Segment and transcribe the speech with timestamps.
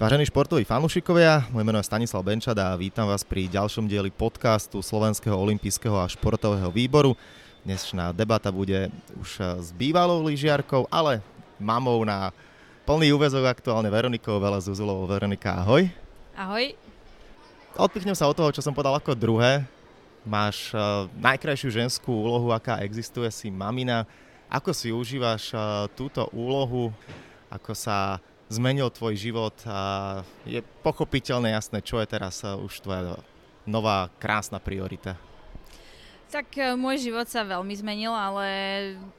[0.00, 4.80] Vážení športoví fanúšikovia, moje meno je Stanislav Benčada a vítam vás pri ďalšom dieli podcastu
[4.80, 7.12] Slovenského olympijského a športového výboru.
[7.68, 8.88] Dnešná debata bude
[9.20, 11.20] už s bývalou lyžiarkou, ale
[11.60, 12.32] mamou na
[12.88, 15.04] plný úvezok aktuálne Veronikou Vele Zuzulovou.
[15.04, 15.92] Veronika, ahoj.
[16.32, 16.72] Ahoj.
[17.76, 19.68] Odpichnem sa od toho, čo som podal ako druhé.
[20.24, 24.08] Máš uh, najkrajšiu ženskú úlohu, aká existuje, si mamina.
[24.48, 26.88] Ako si užívaš uh, túto úlohu?
[27.52, 28.16] Ako sa
[28.50, 33.22] zmenil tvoj život a je pochopiteľné jasné, čo je teraz eh, už tvoja
[33.64, 35.14] nová krásna priorita.
[36.30, 38.46] Tak eh, môj život sa veľmi zmenil, ale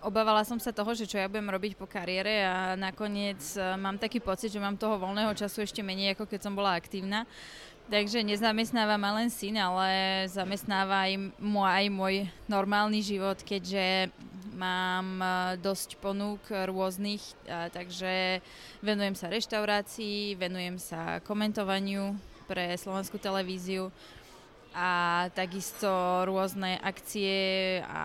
[0.04, 3.96] obávala som sa toho, že čo ja budem robiť po kariére a nakoniec eh, mám
[3.96, 7.24] taký pocit, že mám toho voľného času ešte menej, ako keď som bola aktívna.
[7.92, 12.16] Takže nezamestnáva ma len syn, ale zamestnáva aj môj, aj môj
[12.48, 14.08] normálny život, keďže
[14.56, 15.28] mám e,
[15.60, 17.20] dosť ponúk rôznych,
[17.76, 18.40] takže
[18.80, 22.16] venujem sa reštaurácii, venujem sa komentovaniu
[22.48, 23.92] pre slovenskú televíziu
[24.72, 25.92] a takisto
[26.24, 28.04] rôzne akcie a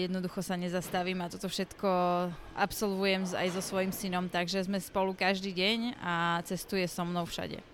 [0.00, 1.88] jednoducho sa nezastavím a toto všetko
[2.56, 7.69] absolvujem aj so svojím synom, takže sme spolu každý deň a cestuje so mnou všade.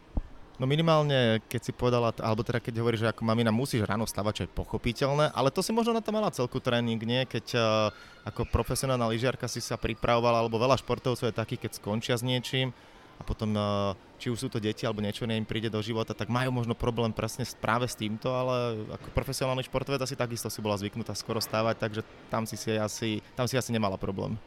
[0.56, 4.32] No minimálne, keď si povedala, alebo teda keď hovoríš, že ako mamina musíš ráno stavať,
[4.32, 7.28] čo je pochopiteľné, ale to si možno na to mala celku tréning, nie?
[7.28, 7.92] Keď uh,
[8.24, 12.72] ako profesionálna lyžiarka si sa pripravovala, alebo veľa športovcov je takých, keď skončia s niečím
[13.20, 16.32] a potom, uh, či už sú to deti, alebo niečo im príde do života, tak
[16.32, 20.80] majú možno problém presne práve s týmto, ale ako profesionálny športovec asi takisto si bola
[20.80, 22.00] zvyknutá skoro stávať, takže
[22.32, 24.40] tam si, si asi, tam si asi nemala problém.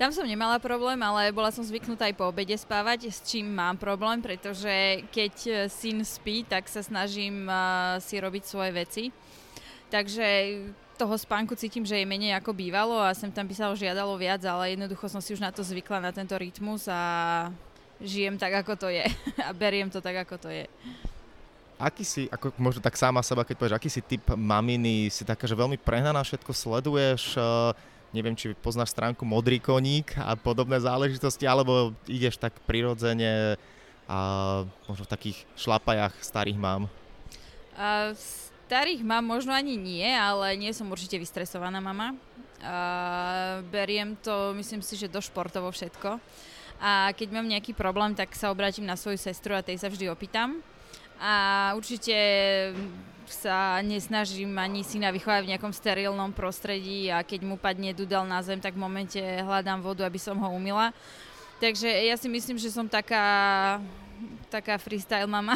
[0.00, 3.76] Tam som nemala problém, ale bola som zvyknutá aj po obede spávať, s čím mám
[3.76, 7.54] problém, pretože keď e, syn spí, tak sa snažím e,
[8.00, 9.04] si robiť svoje veci.
[9.92, 10.26] Takže
[10.96, 14.40] toho spánku cítim, že je menej ako bývalo a sem tam by sa žiadalo viac,
[14.48, 17.52] ale jednoducho som si už na to zvykla, na tento rytmus a
[18.00, 19.04] žijem tak, ako to je
[19.46, 20.64] a beriem to tak, ako to je.
[21.82, 25.50] Aký si, ako možno tak sama seba, keď povieš, aký si typ maminy, si taká,
[25.50, 27.74] že veľmi prehnaná všetko sleduješ, uh,
[28.12, 33.56] neviem, či poznáš stránku Modrý koník a podobné záležitosti, alebo ideš tak prirodzene
[34.06, 34.18] a
[34.86, 36.86] možno v takých šlapajach starých mám?
[37.72, 38.12] Uh,
[38.68, 42.12] starých mám možno ani nie, ale nie som určite vystresovaná mama.
[42.62, 46.20] Uh, beriem to, myslím si, že do športovo všetko.
[46.82, 50.10] A keď mám nejaký problém, tak sa obrátim na svoju sestru a tej sa vždy
[50.10, 50.60] opýtam.
[51.22, 52.14] A určite
[53.30, 58.42] sa nesnažím ani syna vychovať v nejakom sterilnom prostredí a keď mu padne dudel na
[58.42, 60.90] zem, tak v momente hľadám vodu, aby som ho umila.
[61.62, 63.78] Takže ja si myslím, že som taká,
[64.50, 65.54] taká freestyle mama.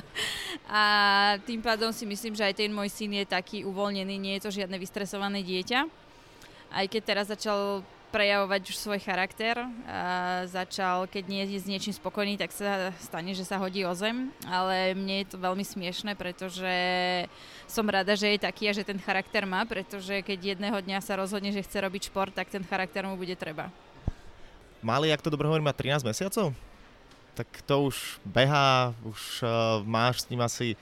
[0.70, 0.82] a
[1.44, 4.56] tým pádom si myslím, že aj ten môj syn je taký uvoľnený, nie je to
[4.64, 5.84] žiadne vystresované dieťa.
[6.72, 9.62] Aj keď teraz začal prejavovať už svoj charakter.
[9.86, 13.94] A začal, keď nie je s niečím spokojný, tak sa stane, že sa hodí o
[13.94, 16.74] zem, ale mne je to veľmi smiešne, pretože
[17.70, 21.16] som rada, že je taký a že ten charakter má, pretože keď jedného dňa sa
[21.16, 23.70] rozhodne, že chce robiť šport, tak ten charakter mu bude treba.
[24.82, 26.52] Mali, ak to dobre hovorím, má 13 mesiacov?
[27.38, 30.74] Tak to už behá, už uh, máš s ním asi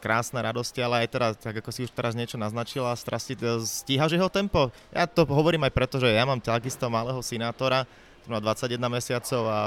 [0.00, 4.16] krásne radosti, ale aj teraz, tak ako si už teraz niečo naznačila, strasti, e, stíhaš
[4.16, 4.72] jeho tempo?
[4.90, 7.84] Ja to hovorím aj preto, že ja mám takisto malého synátora,
[8.24, 9.58] ktorý má 21 mesiacov a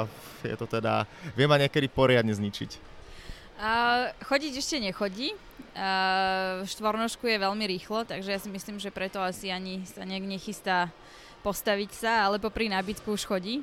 [0.41, 1.05] je to teda,
[1.37, 2.93] vie ma niekedy poriadne zničiť.
[3.53, 5.37] Uh, chodiť ešte nechodí.
[5.73, 10.25] Uh, štvornožku je veľmi rýchlo, takže ja si myslím, že preto asi ani sa nejak
[10.25, 10.89] nechystá
[11.45, 13.61] postaviť sa, ale popri nábytku už chodí.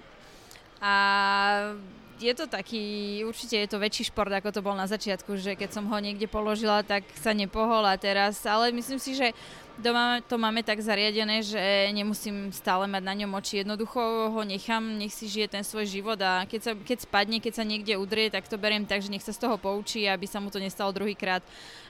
[0.81, 1.75] A
[2.21, 5.73] je to taký, určite je to väčší šport, ako to bol na začiatku, že keď
[5.73, 9.33] som ho niekde položila, tak sa nepohol a teraz, ale myslím si, že
[9.81, 11.59] doma to máme tak zariadené, že
[11.97, 13.65] nemusím stále mať na ňom oči.
[13.65, 14.01] Jednoducho
[14.37, 17.65] ho nechám, nech si žije ten svoj život a keď, sa, keď spadne, keď sa
[17.65, 20.53] niekde udrie, tak to beriem tak, že nech sa z toho poučí, aby sa mu
[20.53, 21.41] to nestalo druhýkrát.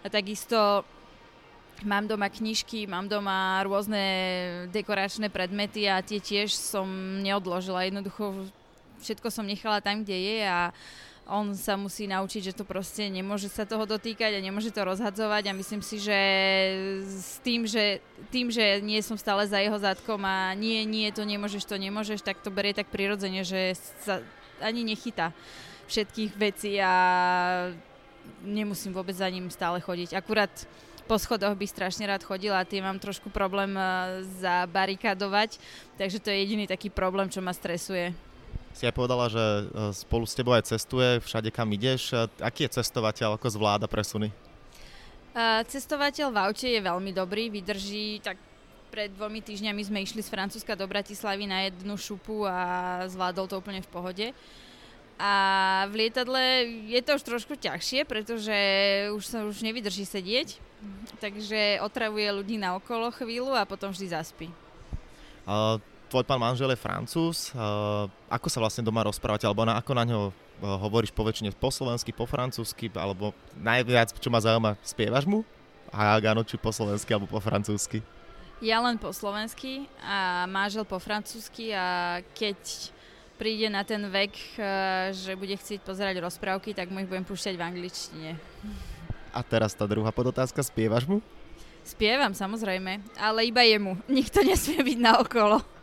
[0.01, 0.87] A takisto
[1.81, 4.05] Mám doma knižky, mám doma rôzne
[4.69, 6.85] dekoračné predmety a tie tiež som
[7.25, 7.89] neodložila.
[7.89, 8.53] Jednoducho
[9.01, 10.71] všetko som nechala tam, kde je a
[11.31, 15.47] on sa musí naučiť, že to proste nemôže sa toho dotýkať a nemôže to rozhadzovať
[15.47, 16.19] a myslím si, že
[17.07, 18.03] s tým, že,
[18.35, 22.27] tým, že nie som stále za jeho zadkom a nie, nie, to nemôžeš, to nemôžeš,
[22.27, 24.19] tak to berie tak prirodzene, že sa
[24.59, 25.31] ani nechytá
[25.87, 26.93] všetkých vecí a
[28.43, 30.19] nemusím vôbec za ním stále chodiť.
[30.19, 30.51] Akurát
[31.07, 35.59] po schodoch by strašne rád chodil a tie mám trošku problém eh, zabarikadovať,
[35.95, 38.15] takže to je jediný taký problém, čo ma stresuje
[38.75, 39.63] si aj povedala, že e,
[39.93, 42.15] spolu s tebou aj cestuje, všade kam ideš.
[42.15, 44.31] E, aký je cestovateľ, ako zvláda presuny?
[45.31, 48.35] Uh, cestovateľ v aute je veľmi dobrý, vydrží, tak
[48.91, 52.59] pred dvomi týždňami sme išli z Francúzska do Bratislavy na jednu šupu a
[53.07, 54.27] zvládol to úplne v pohode.
[55.21, 55.33] A
[55.93, 58.57] v lietadle je to už trošku ťažšie, pretože
[59.15, 60.59] už sa už nevydrží sedieť,
[61.23, 64.49] takže otravuje ľudí na okolo chvíľu a potom vždy zaspí.
[66.11, 67.55] Tvoj pán manžel je francúz.
[67.55, 70.33] Uh, ako sa vlastne doma rozprávate, alebo na, ako na ňo uh,
[70.83, 75.47] hovoríš po väčšine po slovensky, po francúzsky, alebo najviac, čo ma zaujíma, spievaš mu?
[75.95, 78.03] A ak áno, či po slovensky alebo po francúzsky?
[78.61, 82.59] Ja len po slovensky a manžel po francúzsky a keď
[83.41, 87.57] príde na ten vek, eh, že bude chcieť pozerať rozprávky, tak mu ich budem púšťať
[87.57, 88.31] v angličtine.
[89.33, 91.25] A teraz tá druhá podotázka, spievaš mu?
[91.81, 93.97] Spievam, samozrejme, ale iba jemu.
[94.13, 95.80] Nikto nesmie byť na okolo.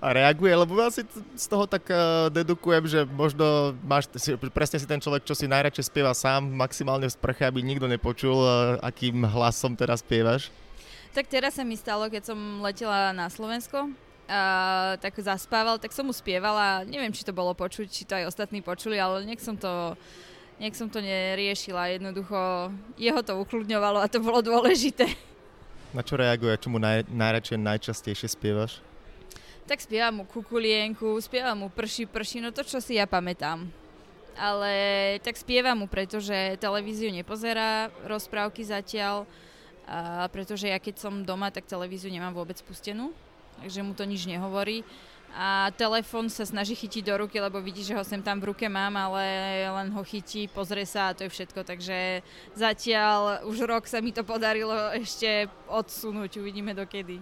[0.00, 1.04] A reaguje, lebo asi
[1.34, 5.50] z toho tak uh, dedukujem, že možno máš, si, presne si ten človek, čo si
[5.50, 10.48] najradšej spieva sám, maximálne v sprche, aby nikto nepočul, uh, akým hlasom teraz spievaš.
[11.12, 16.04] Tak teraz sa mi stalo, keď som letela na Slovensko, uh, tak zaspával, tak som
[16.06, 16.84] mu spievala.
[16.84, 19.96] Neviem, či to bolo počuť, či to aj ostatní počuli, ale nech som to,
[20.60, 21.94] nech som to neriešila.
[21.94, 25.08] Jednoducho jeho to ukludňovalo a to bolo dôležité.
[25.94, 26.52] Na čo reaguje?
[26.60, 28.84] Čo mu naj, najradšej, najčastejšie spievaš?
[29.66, 33.66] Tak spievam mu kukulienku, spievam mu prší, prší, no to, čo si ja pamätám.
[34.38, 34.72] Ale
[35.24, 39.26] tak spievam mu, pretože televíziu nepozerá, rozprávky zatiaľ,
[39.86, 43.14] a pretože ja keď som doma, tak televíziu nemám vôbec spustenú
[43.60, 44.84] takže mu to nič nehovorí.
[45.36, 48.72] A telefón sa snaží chytiť do ruky, lebo vidí, že ho sem tam v ruke
[48.72, 49.20] mám, ale
[49.68, 51.60] len ho chytí, pozrie sa a to je všetko.
[51.60, 52.24] Takže
[52.56, 57.20] zatiaľ už rok sa mi to podarilo ešte odsunúť, uvidíme dokedy.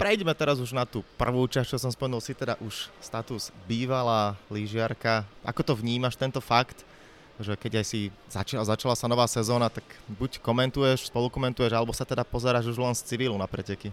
[0.00, 4.32] Prejdeme teraz už na tú prvú časť, čo som spomenul, si teda už status bývalá
[4.48, 5.28] lyžiarka.
[5.44, 6.88] Ako to vnímaš, tento fakt,
[7.36, 12.08] že keď aj si začala, začala sa nová sezóna, tak buď komentuješ, spolukomentuješ, alebo sa
[12.08, 13.92] teda pozeráš už len z civilu na preteky?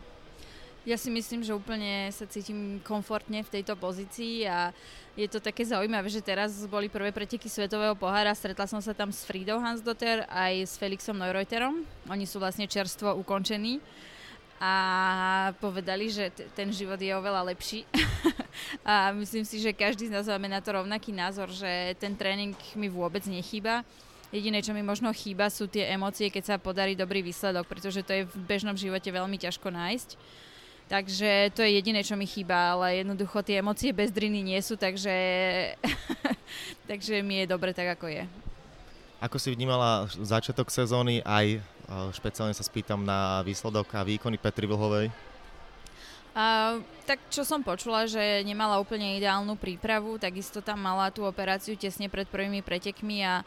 [0.87, 4.71] Ja si myslím, že úplne sa cítim komfortne v tejto pozícii a
[5.19, 9.11] je to také zaujímavé, že teraz boli prvé preteky Svetového pohára, stretla som sa tam
[9.11, 11.83] s Fridou Hansdotter aj s Felixom Neureuterom.
[12.07, 13.83] Oni sú vlastne čerstvo ukončení
[14.57, 14.73] a
[15.61, 17.85] povedali, že t- ten život je oveľa lepší.
[18.87, 22.57] a myslím si, že každý z nás máme na to rovnaký názor, že ten tréning
[22.73, 23.85] mi vôbec nechýba.
[24.27, 28.11] Jediné, čo mi možno chýba, sú tie emócie, keď sa podarí dobrý výsledok, pretože to
[28.11, 30.09] je v bežnom živote veľmi ťažko nájsť.
[30.87, 34.79] Takže to je jediné, čo mi chýba, ale jednoducho tie emócie bez driny nie sú,
[34.79, 35.11] takže,
[36.89, 38.23] takže mi je dobre tak, ako je.
[39.19, 41.59] Ako si vnímala začiatok sezóny, aj
[42.11, 45.07] špeciálne sa spýtam na výsledok a výkony Petri Vlhovej?
[46.37, 51.73] Uh, tak čo som počula, že nemala úplne ideálnu prípravu, takisto tam mala tú operáciu
[51.73, 53.41] tesne pred prvými pretekmi a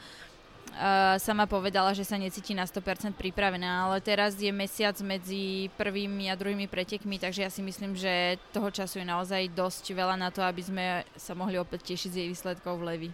[0.70, 6.30] Uh, sama povedala, že sa necíti na 100% pripravená, ale teraz je mesiac medzi prvými
[6.30, 10.30] a druhými pretekmi, takže ja si myslím, že toho času je naozaj dosť veľa na
[10.30, 10.84] to, aby sme
[11.18, 13.10] sa mohli opäť tešiť z jej výsledkov v Levi.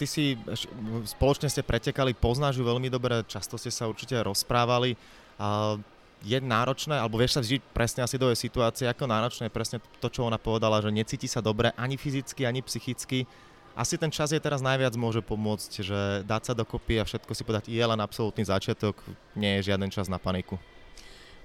[0.00, 0.32] Ty si,
[1.04, 4.96] spoločne ste pretekali, poznáš ju veľmi dobre, často ste sa určite rozprávali.
[5.36, 5.76] Uh,
[6.24, 9.78] je náročné, alebo vieš sa vžiť presne asi do jej situácie, ako náročné je presne
[10.00, 13.28] to, čo ona povedala, že necíti sa dobre ani fyzicky, ani psychicky
[13.76, 17.42] asi ten čas je teraz najviac môže pomôcť, že dať sa dokopy a všetko si
[17.46, 18.98] podať je len absolútny začiatok,
[19.38, 20.58] nie je žiaden čas na paniku.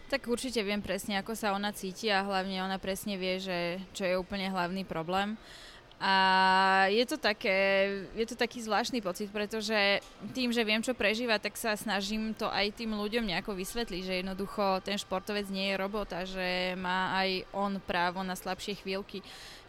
[0.05, 4.05] Tak určite viem presne, ako sa ona cíti a hlavne ona presne vie, že čo
[4.05, 5.33] je úplne hlavný problém.
[5.95, 6.13] A
[6.91, 7.87] je to, také,
[8.19, 10.03] je to taký zvláštny pocit, pretože
[10.35, 14.19] tým, že viem, čo prežíva, tak sa snažím to aj tým ľuďom nejako vysvetliť, že
[14.19, 19.23] jednoducho ten športovec nie je robota, že má aj on právo na slabšie chvíľky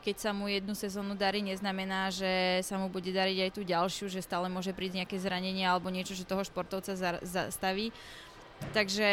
[0.06, 4.06] keď sa mu jednu sezónu darí, neznamená, že sa mu bude dariť aj tú ďalšiu,
[4.06, 6.95] že stále môže prísť nejaké zranenie alebo niečo, že toho športovca
[7.26, 7.90] zastaví.
[8.71, 9.11] Takže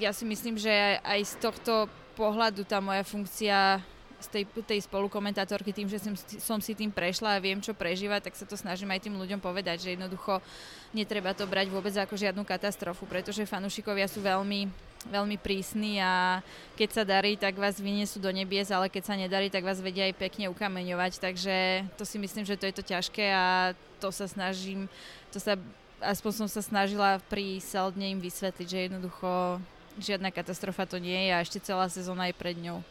[0.00, 0.72] ja si myslím, že
[1.04, 1.72] aj z tohto
[2.16, 3.84] pohľadu tá moja funkcia
[4.18, 8.18] z tej, tej spolukomentátorky tým, že som, som si tým prešla a viem, čo prežíva,
[8.18, 10.42] tak sa to snažím aj tým ľuďom povedať, že jednoducho
[10.90, 16.42] netreba to brať vôbec ako žiadnu katastrofu, pretože fanúšikovia sú veľmi veľmi prísni a
[16.74, 20.10] keď sa darí, tak vás vyniesú do nebies, ale keď sa nedarí, tak vás vedia
[20.10, 21.22] aj pekne ukameňovať.
[21.22, 24.90] Takže to si myslím, že to je to ťažké a to sa snažím,
[25.30, 25.54] to sa,
[26.02, 29.62] aspoň som sa snažila pri Seldne im vysvetliť, že jednoducho
[29.98, 32.82] žiadna katastrofa to nie je a ešte celá sezóna je pred ňou.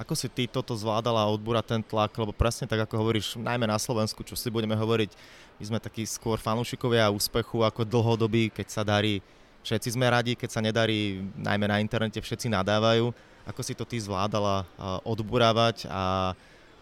[0.00, 3.76] Ako si ty toto zvládala odbúrať ten tlak, lebo presne tak ako hovoríš, najmä na
[3.76, 5.12] Slovensku, čo si budeme hovoriť,
[5.60, 9.20] my sme takí skôr fanúšikovia úspechu ako dlhodobí, keď sa darí
[9.60, 13.12] Všetci sme radi, keď sa nedarí, najmä na internete všetci nadávajú.
[13.44, 14.64] Ako si to ty zvládala
[15.04, 16.32] odburávať a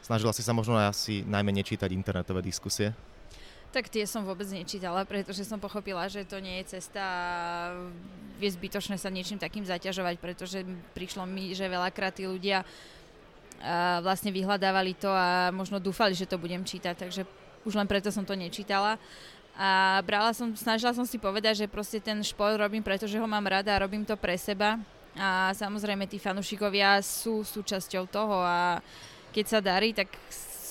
[0.02, 2.94] snažila si sa možno asi najmä nečítať internetové diskusie?
[3.68, 7.20] Tak tie som vôbec nečítala, pretože som pochopila, že to nie je cesta a
[8.40, 10.64] je zbytočné sa niečím takým zaťažovať, pretože
[10.96, 12.64] prišlo mi, že veľakrát tí ľudia
[13.58, 17.22] a vlastne vyhľadávali to a možno dúfali, že to budem čítať, takže
[17.66, 18.96] už len preto som to nečítala.
[19.58, 23.42] A brala som, snažila som si povedať, že proste ten šport robím, pretože ho mám
[23.42, 24.78] rada a robím to pre seba.
[25.18, 28.78] A samozrejme tí fanúšikovia sú súčasťou toho a
[29.34, 30.06] keď sa darí, tak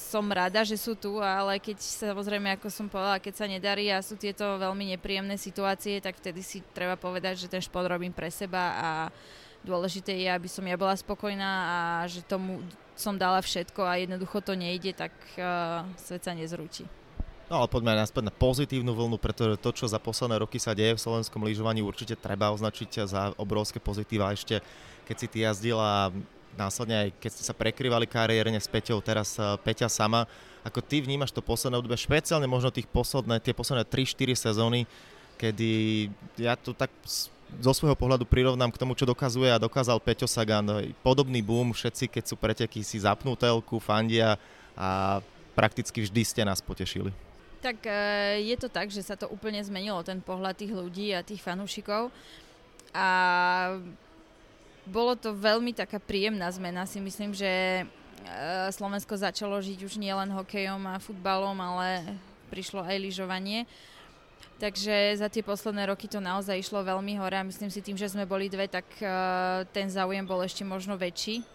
[0.07, 3.99] som rada, že sú tu, ale keď samozrejme, ako som povedala, keď sa nedarí a
[3.99, 8.31] sú tieto veľmi nepríjemné situácie, tak vtedy si treba povedať, že ten šport robím pre
[8.31, 8.89] seba a
[9.65, 11.77] dôležité je, aby som ja bola spokojná a
[12.09, 12.61] že tomu
[12.97, 16.83] som dala všetko a jednoducho to nejde, tak uh, svet sa nezrúti.
[17.47, 20.99] No ale poďme naspäť na pozitívnu vlnu, pretože to, čo za posledné roky sa deje
[20.99, 24.35] v slovenskom lyžovaní, určite treba označiť za obrovské pozitíva.
[24.35, 24.59] Ešte
[25.07, 26.11] keď si ty jazdila
[26.57, 30.25] následne aj keď ste sa prekrývali kariérne s Peťou, teraz uh, Peťa sama,
[30.65, 34.83] ako ty vnímaš to posledné obdobie, špeciálne možno tých posledné, tie posledné 3-4 sezóny,
[35.37, 35.71] kedy
[36.41, 36.89] ja to tak
[37.63, 40.93] zo svojho pohľadu prirovnám k tomu, čo dokazuje a dokázal Peťo Sagan.
[41.01, 44.35] Podobný boom, všetci, keď sú preteky, si zapnú telku, fandia
[44.77, 45.19] a
[45.57, 47.09] prakticky vždy ste nás potešili.
[47.57, 51.25] Tak e, je to tak, že sa to úplne zmenilo, ten pohľad tých ľudí a
[51.25, 52.13] tých fanúšikov.
[52.93, 53.07] A
[54.85, 56.85] bolo to veľmi taká príjemná zmena.
[56.85, 57.85] Si myslím, že e,
[58.69, 62.19] Slovensko začalo žiť už nielen hokejom a futbalom, ale
[62.53, 63.65] prišlo aj lyžovanie.
[64.57, 68.09] Takže za tie posledné roky to naozaj išlo veľmi hore a myslím si tým, že
[68.09, 71.45] sme boli dve, tak uh, ten záujem bol ešte možno väčší.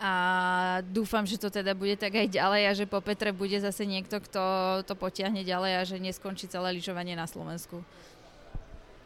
[0.00, 3.84] A dúfam, že to teda bude tak aj ďalej a že po Petre bude zase
[3.84, 4.42] niekto, kto
[4.88, 7.84] to potiahne ďalej a že neskončí celé lyžovanie na Slovensku.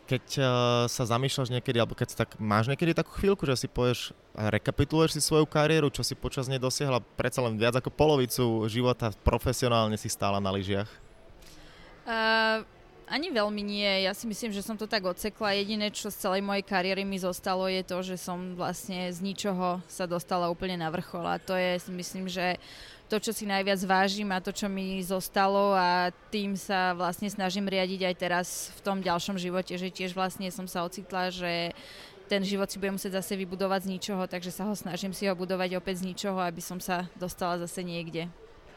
[0.07, 0.47] Keď uh,
[0.87, 5.27] sa zamýšľaš niekedy, alebo keď tak máš niekedy takú chvíľku, že si povieš, rekapituluješ si
[5.27, 10.07] svoju kariéru, čo si počas nej dosiahla, predsa len viac ako polovicu života profesionálne si
[10.07, 10.87] stála na lyžiach?
[12.07, 12.63] Uh,
[13.07, 14.07] ani veľmi nie.
[14.07, 15.55] Ja si myslím, že som to tak odsekla.
[15.55, 19.79] Jediné, čo z celej mojej kariéry mi zostalo, je to, že som vlastne z ničoho
[19.87, 21.23] sa dostala úplne na vrchol.
[21.23, 22.59] A to je, si myslím, že
[23.07, 27.71] to, čo si najviac vážim a to, čo mi zostalo a tým sa vlastne snažím
[27.71, 31.71] riadiť aj teraz v tom ďalšom živote, že tiež vlastne som sa ocitla, že
[32.27, 35.35] ten život si budem musieť zase vybudovať z ničoho, takže sa ho snažím si ho
[35.39, 38.27] budovať opäť z ničoho, aby som sa dostala zase niekde.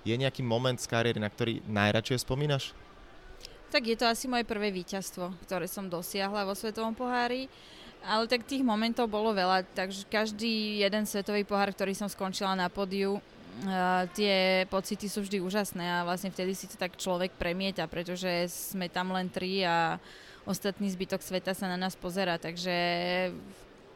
[0.05, 2.77] Je nejaký moment z kariéry, na ktorý najradšej spomínaš?
[3.69, 7.45] Tak je to asi moje prvé víťazstvo, ktoré som dosiahla vo Svetovom pohári.
[8.01, 12.71] Ale tak tých momentov bolo veľa, takže každý jeden svetový pohár, ktorý som skončila na
[12.71, 13.19] podiu,
[14.15, 18.87] tie pocity sú vždy úžasné a vlastne vtedy si to tak človek premieta, pretože sme
[18.87, 19.99] tam len tri a
[20.47, 22.71] ostatný zbytok sveta sa na nás pozera, takže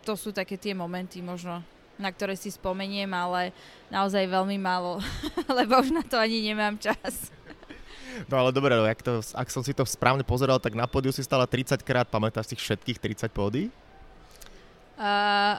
[0.03, 1.63] to sú také tie momenty možno,
[1.95, 3.55] na ktoré si spomeniem, ale
[3.87, 4.99] naozaj veľmi málo,
[5.63, 7.31] lebo už na to ani nemám čas.
[8.29, 11.25] No ale dobre, no, to, ak som si to správne pozeral, tak na pódiu si
[11.25, 13.73] stala 30 krát, pamätáš si všetkých 30 pódy?
[14.97, 15.57] Uh,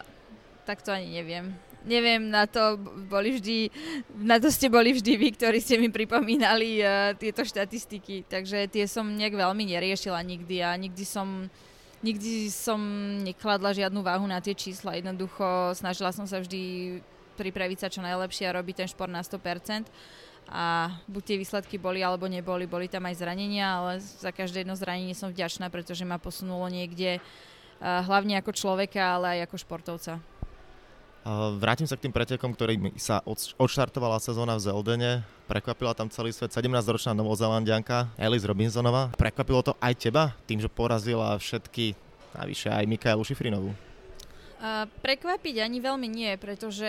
[0.65, 1.53] tak to ani neviem.
[1.85, 2.81] Neviem, na to
[3.13, 3.69] boli vždy,
[4.17, 8.89] na to ste boli vždy vy, ktorí ste mi pripomínali uh, tieto štatistiky, takže tie
[8.89, 11.53] som nejak veľmi neriešila nikdy a nikdy som
[12.05, 12.81] nikdy som
[13.25, 17.01] nekladla žiadnu váhu na tie čísla, jednoducho snažila som sa vždy
[17.35, 19.89] pripraviť sa čo najlepšie a robiť ten šport na 100%
[20.49, 24.77] a buď tie výsledky boli alebo neboli, boli tam aj zranenia, ale za každé jedno
[24.77, 27.19] zranenie som vďačná, pretože ma posunulo niekde
[27.81, 30.13] hlavne ako človeka, ale aj ako športovca.
[31.57, 33.25] Vrátim sa k tým pretekom, ktorými sa
[33.57, 35.13] odštartovala sezóna v Zeldene.
[35.49, 39.09] Prekvapila tam celý svet 17-ročná novozelandianka Alice Robinsonová.
[39.17, 41.97] Prekvapilo to aj teba tým, že porazila všetky,
[42.37, 43.73] navyše aj Mikaelu Šifrinovú?
[45.04, 46.88] Prekvapiť ani veľmi nie, pretože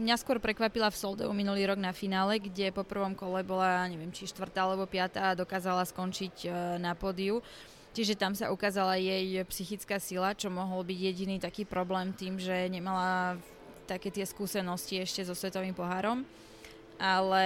[0.00, 4.08] mňa skôr prekvapila v Soldeu minulý rok na finále, kde po prvom kole bola, neviem,
[4.08, 7.44] či štvrtá alebo piatá a dokázala skončiť uh, na pódiu.
[7.92, 12.70] Čiže tam sa ukázala jej psychická sila, čo mohol byť jediný taký problém tým, že
[12.72, 13.36] nemala
[13.84, 16.24] také tie skúsenosti ešte so svetovým pohárom
[17.00, 17.42] ale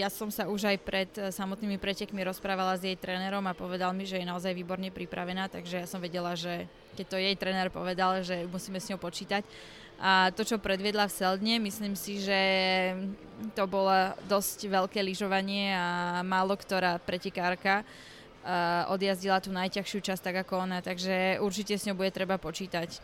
[0.00, 3.92] ja som sa už aj pred eh, samotnými pretekmi rozprávala s jej trénerom a povedal
[3.92, 6.64] mi, že je naozaj výborne pripravená, takže ja som vedela, že
[6.96, 9.44] keď to jej tréner povedal, že musíme s ňou počítať.
[10.00, 12.40] A to, čo predviedla v Seldne, myslím si, že
[13.54, 13.94] to bolo
[14.26, 20.82] dosť veľké lyžovanie a málo ktorá pretekárka uh, odjazdila tú najťažšiu časť tak ako ona,
[20.82, 22.98] takže určite s ňou bude treba počítať.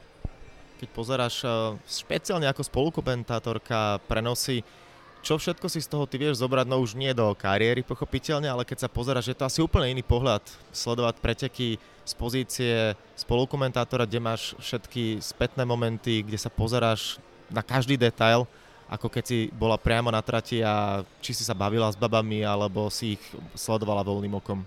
[0.83, 4.67] Keď pozeráš uh, špeciálne ako spolukomentátorka prenosy
[5.21, 8.65] čo všetko si z toho ty vieš zobrať, no už nie do kariéry pochopiteľne, ale
[8.65, 10.41] keď sa pozeráš, je to asi úplne iný pohľad
[10.73, 12.75] sledovať preteky z pozície
[13.21, 17.21] spolukomentátora, kde máš všetky spätné momenty, kde sa pozeráš
[17.53, 18.49] na každý detail,
[18.91, 22.91] ako keď si bola priamo na trati a či si sa bavila s babami, alebo
[22.91, 23.23] si ich
[23.55, 24.67] sledovala voľným okom.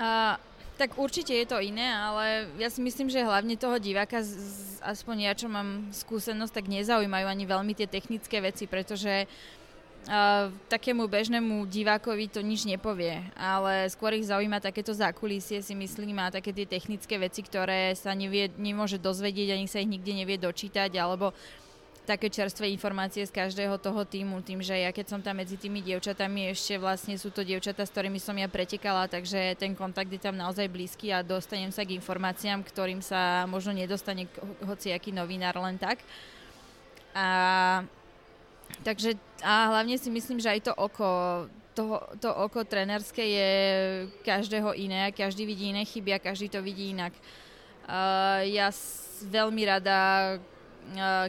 [0.00, 0.40] Uh,
[0.80, 4.80] Tak určite je to iné, ale ja si myslím, že hlavne toho diváka, z, z,
[4.80, 11.04] aspoň ja, čo mám skúsenosť, tak nezaujímajú ani veľmi tie technické veci, pretože uh, takému
[11.04, 16.56] bežnému divákovi to nič nepovie, ale skôr ich zaujíma takéto zákulisie, si myslím, a také
[16.56, 21.36] tie technické veci, ktoré sa nevie, nemôže dozvedieť, ani sa ich nikde nevie dočítať, alebo
[22.10, 25.78] také čerstvé informácie z každého toho týmu, tým, že ja keď som tam medzi tými
[25.78, 30.18] dievčatami, ešte vlastne sú to dievčatá, s ktorými som ja pretekala, takže ten kontakt je
[30.18, 34.26] tam naozaj blízky a dostanem sa k informáciám, ktorým sa možno nedostane
[34.66, 36.02] hoci aký novinár len tak.
[37.14, 37.86] A
[38.82, 39.14] takže
[39.46, 41.08] a hlavne si myslím, že aj to oko
[41.78, 43.50] to, to oko trenerské je
[44.26, 47.14] každého iné, každý vidí iné chyby a každý to vidí inak.
[47.86, 48.74] Uh, ja
[49.26, 49.98] veľmi rada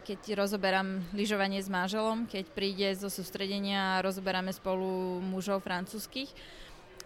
[0.01, 6.29] keď rozoberám lyžovanie s manželom, keď príde zo sústredenia a rozoberáme spolu mužov francúzskych,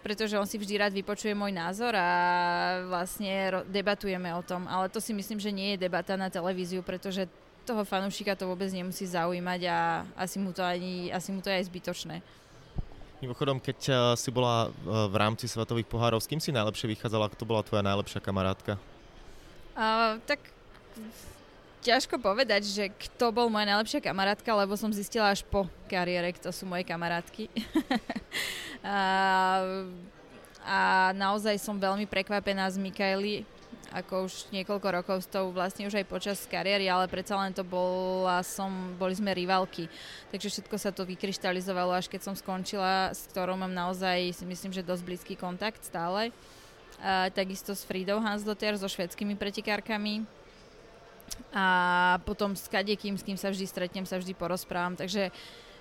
[0.06, 2.08] pretože on si vždy rád vypočuje môj názor a
[2.86, 4.70] vlastne debatujeme o tom.
[4.70, 7.26] Ale to si myslím, že nie je debata na televíziu, pretože
[7.66, 11.58] toho fanúšika to vôbec nemusí zaujímať a asi mu to, ani, asi mu to je
[11.58, 12.22] aj zbytočné.
[13.18, 17.32] Mimochodom, keď eh, si bola eh, v rámci svetových pohárov, s kým si najlepšie vychádzala?
[17.34, 18.78] Kto bola tvoja najlepšia kamarátka?
[19.76, 20.40] Uh, tak
[21.86, 26.50] ťažko povedať, že kto bol moja najlepšia kamarátka, lebo som zistila až po kariére, kto
[26.50, 27.46] sú moje kamarátky.
[28.82, 28.98] a,
[30.66, 30.78] a
[31.14, 33.46] naozaj som veľmi prekvapená z Mikaeli,
[33.94, 37.62] ako už niekoľko rokov s tou vlastne už aj počas kariéry, ale predsa len to
[37.62, 39.86] bola som, boli sme rivalky.
[40.34, 44.74] Takže všetko sa to vykryštalizovalo, až keď som skončila, s ktorou mám naozaj si myslím,
[44.74, 46.34] že dosť blízky kontakt stále.
[46.98, 50.26] A, takisto s Fridou Hansdotter, so švedskými pretekárkami
[51.56, 51.66] a
[52.28, 54.92] potom s kadekým, s kým sa vždy stretnem, sa vždy porozprávam.
[54.92, 55.32] Takže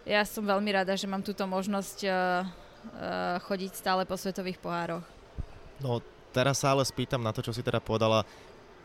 [0.06, 5.04] ja som veľmi rada, že mám túto možnosť uh, uh, chodiť stále po svetových pohároch.
[5.82, 6.00] No
[6.32, 8.24] teraz sa ale spýtam na to, čo si teda povedala.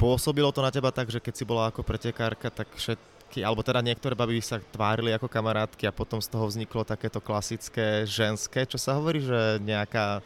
[0.00, 3.84] Pôsobilo to na teba tak, že keď si bola ako pretekárka, tak všetky, alebo teda
[3.84, 8.80] niektoré baby sa tvárili ako kamarátky a potom z toho vzniklo takéto klasické ženské, čo
[8.80, 10.24] sa hovorí, že nejaká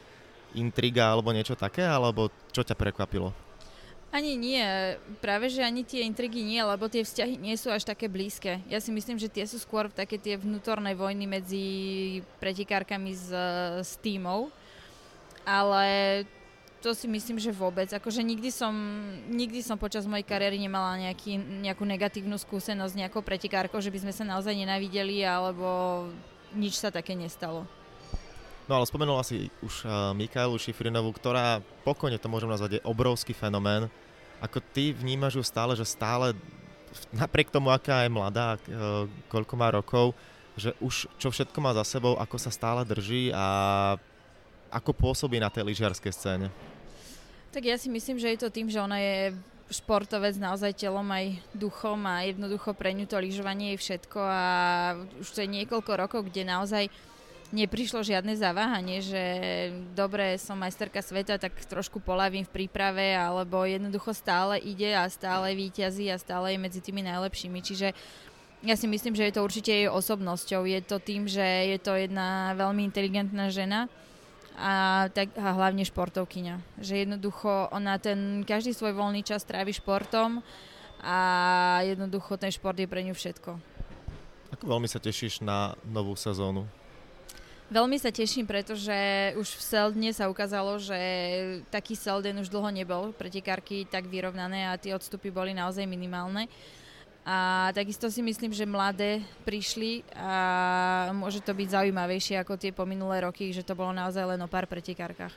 [0.54, 3.43] intriga alebo niečo také, alebo čo ťa prekvapilo?
[4.14, 4.62] Ani nie,
[5.18, 8.62] práve že ani tie intrigy nie, lebo tie vzťahy nie sú až také blízke.
[8.70, 11.66] Ja si myslím, že tie sú skôr také tie vnútorné vojny medzi
[12.38, 13.26] pretekárkami s,
[13.82, 14.54] s týmov,
[15.42, 16.22] ale
[16.78, 17.90] to si myslím, že vôbec.
[17.90, 18.70] Akože nikdy som,
[19.34, 21.34] nikdy som počas mojej kariéry nemala nejaký,
[21.66, 26.06] nejakú negatívnu skúsenosť s nejakou pretekárkou, že by sme sa naozaj nenávideli, alebo
[26.54, 27.66] nič sa také nestalo.
[28.70, 33.34] No ale spomenula si už uh, Mikaelu Šifrinovú, ktorá pokojne to môžem nazvať, je obrovský
[33.34, 33.90] fenomén
[34.44, 36.36] ako ty vnímaš ju stále, že stále
[37.10, 38.60] napriek tomu, aká je mladá, e,
[39.32, 40.12] koľko má rokov,
[40.54, 43.46] že už čo všetko má za sebou, ako sa stále drží a
[44.68, 46.46] ako pôsobí na tej lyžiarskej scéne?
[47.50, 49.34] Tak ja si myslím, že je to tým, že ona je
[49.72, 54.44] športovec naozaj telom aj duchom a jednoducho pre ňu to lyžovanie je všetko a
[55.24, 57.13] už to je niekoľko rokov, kde naozaj uh,
[57.54, 59.22] neprišlo žiadne zaváhanie, že
[59.94, 65.54] dobre, som majsterka sveta, tak trošku polavím v príprave, alebo jednoducho stále ide a stále
[65.54, 67.62] výťazí a stále je medzi tými najlepšími.
[67.62, 67.94] Čiže
[68.64, 70.66] ja si myslím, že je to určite jej osobnosťou.
[70.66, 73.86] Je to tým, že je to jedna veľmi inteligentná žena
[74.58, 76.82] a, tak, a hlavne športovkyňa.
[76.82, 80.42] Že jednoducho ona ten každý svoj voľný čas trávi športom
[81.04, 81.18] a
[81.84, 83.60] jednoducho ten šport je pre ňu všetko.
[84.56, 86.64] Ako veľmi sa tešíš na novú sezónu?
[87.72, 88.92] Veľmi sa teším, pretože
[89.40, 90.98] už v Seldne sa ukázalo, že
[91.72, 96.44] taký Selden už dlho nebol, pretekárky tak vyrovnané a tie odstupy boli naozaj minimálne.
[97.24, 103.24] A takisto si myslím, že mladé prišli a môže to byť zaujímavejšie ako tie pominulé
[103.24, 105.32] roky, že to bolo naozaj len o pár pretekárkach.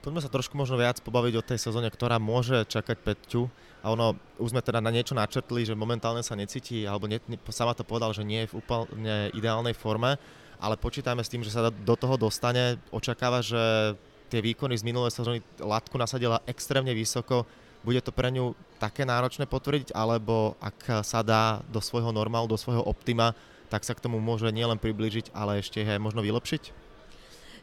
[0.00, 3.52] Poďme sa trošku možno viac pobaviť o tej sezóne, ktorá môže čakať Peťu.
[3.84, 7.20] A ono, už sme teda na niečo načrtli, že momentálne sa necíti, alebo ne,
[7.52, 10.16] sama to povedal, že nie je v úplne ideálnej forme
[10.60, 12.76] ale počítame s tým, že sa do toho dostane.
[12.92, 13.96] Očakáva, že
[14.28, 17.48] tie výkony z minulé sezóny latku nasadila extrémne vysoko.
[17.80, 22.60] Bude to pre ňu také náročné potvrdiť, alebo ak sa dá do svojho normálu, do
[22.60, 23.32] svojho optima,
[23.72, 26.92] tak sa k tomu môže nielen priblížiť, ale ešte aj možno vylepšiť?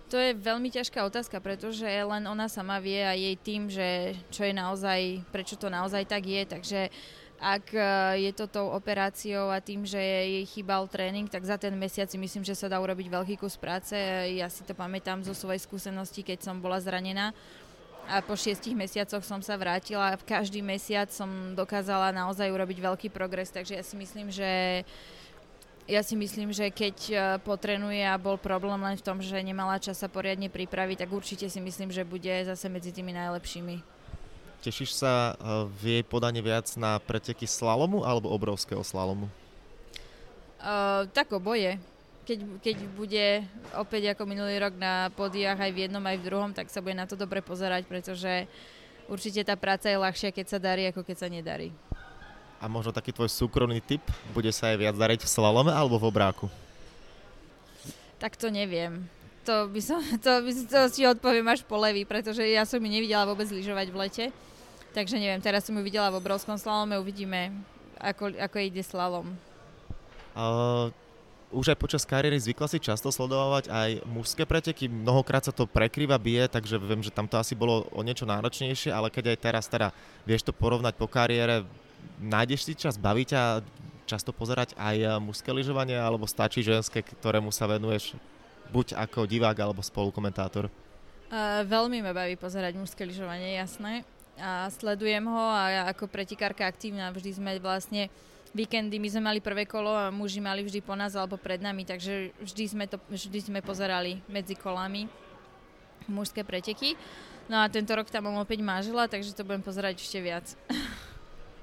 [0.07, 4.47] To je veľmi ťažká otázka, pretože len ona sama vie a jej tým, že čo
[4.47, 7.81] je naozaj, prečo to naozaj tak je, takže uh, ak e,
[8.27, 12.17] je to tou operáciou a tým, že jej chýbal tréning, tak za ten mesiac si
[12.17, 13.93] myslím, že sa dá urobiť veľký kus práce.
[14.33, 17.37] Ja si to pamätám zo svojej skúsenosti, keď som bola zranená
[18.07, 23.07] a po šiestich mesiacoch som sa vrátila a každý mesiac som dokázala naozaj urobiť veľký
[23.11, 24.83] progres, takže ja si myslím, že
[25.87, 29.79] Ja si myslím, že keď uh, potrenuje a bol problém len v tom, že nemala
[29.79, 33.96] čas sa poriadne pripraviť, tak určite si myslím, že bude zase medzi tými najlepšími.
[34.65, 39.29] Tešíš sa uh, v jej podanie viac na preteky slalomu alebo obrovského slalomu?
[40.57, 41.77] Uh, tak oboje
[42.27, 43.27] keď, keď bude
[43.71, 46.99] opäť ako minulý rok na podiach aj v jednom, aj v druhom, tak sa bude
[46.99, 48.51] na to dobre pozerať, pretože
[49.07, 51.71] určite tá práca je ľahšia, keď sa darí, ako keď sa nedarí.
[52.59, 54.03] A možno taký tvoj súkromný typ,
[54.35, 56.51] bude sa aj viac dariť v slalome alebo v obráku?
[58.19, 59.07] Tak to neviem.
[59.47, 62.89] To by som, to, by, to si odpoviem až po levý, pretože ja som ju
[62.91, 64.25] nevidela vôbec lyžovať v lete.
[64.91, 67.55] Takže neviem, teraz som ju videla v obrovskom slalome, uvidíme,
[68.01, 69.29] ako, ako ide slalom.
[70.33, 70.89] Uh,
[71.53, 74.91] už aj počas kariéry zvykla si často sledovať aj mužské preteky.
[74.91, 78.91] Mnohokrát sa to prekrýva, bije, takže viem, že tam to asi bolo o niečo náročnejšie,
[78.91, 79.95] ale keď aj teraz teda
[80.27, 81.63] vieš to porovnať po kariére,
[82.19, 83.63] nájdeš si čas, baví ťa
[84.07, 88.15] často pozerať aj mužské lyžovanie, alebo stačí ženské, ktorému sa venuješ
[88.69, 90.67] buď ako divák alebo spolukomentátor?
[91.27, 94.07] Uh, veľmi ma baví pozerať mužské lyžovanie, jasné.
[94.37, 98.07] A sledujem ho a ako pretikárka aktívna vždy sme vlastne
[98.55, 101.83] víkendy my sme mali prvé kolo a muži mali vždy po nás alebo pred nami,
[101.83, 105.09] takže vždy sme, to, vždy sme pozerali medzi kolami
[106.07, 106.95] mužské preteky.
[107.47, 110.45] No a tento rok tam mám opäť mážela, takže to budem pozerať ešte viac.